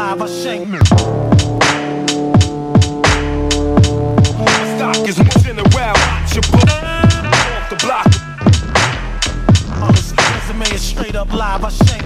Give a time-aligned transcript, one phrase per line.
[0.00, 0.68] alive, I shank.
[4.76, 5.96] Stock is moving around.
[5.96, 8.06] a watch your book off the block.
[10.34, 11.99] Resume is straight up live, I shank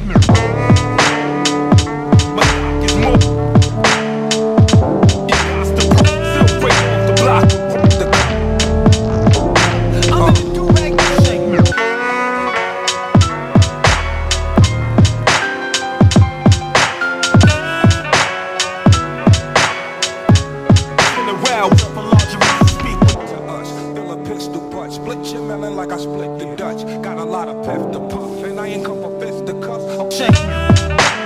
[25.55, 26.85] Feeling like I split the Dutch.
[27.01, 29.81] Got a lot of pep to puff, and I ain't come for fist to cuff.
[30.01, 30.35] I'm shaking.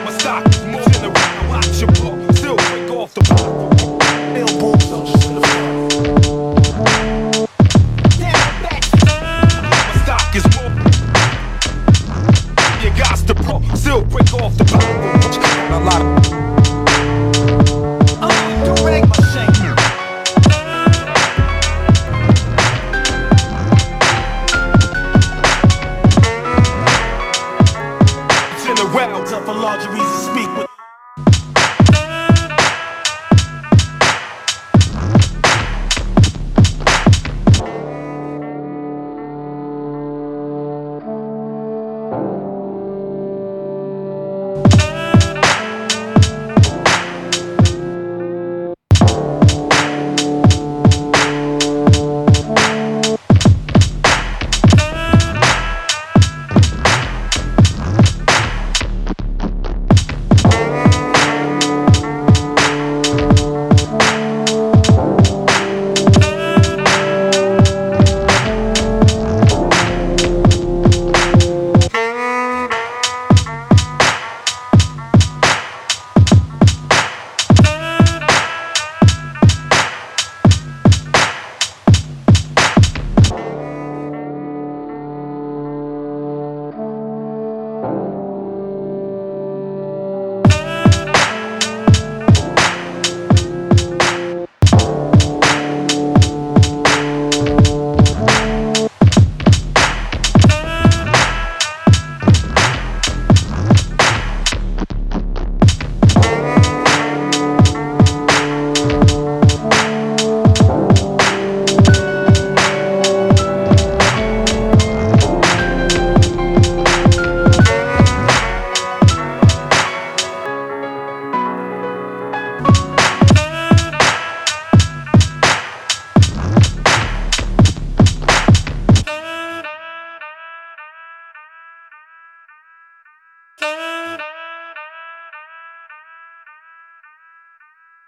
[0.04, 1.48] My stock is moving around.
[1.48, 2.36] Watch your book.
[2.36, 3.70] Still break off the bottle.
[3.70, 4.44] The.
[8.18, 8.82] Damn, back.
[9.64, 10.44] My stock is.
[12.84, 13.76] You got to.
[13.78, 14.92] Still break off the bottle.
[15.40, 16.57] Got a lot of.